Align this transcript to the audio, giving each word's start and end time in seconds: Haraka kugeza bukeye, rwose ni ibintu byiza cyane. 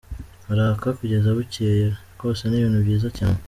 Haraka 0.47 0.87
kugeza 0.99 1.29
bukeye, 1.37 1.85
rwose 2.15 2.41
ni 2.45 2.55
ibintu 2.59 2.79
byiza 2.85 3.07
cyane. 3.17 3.39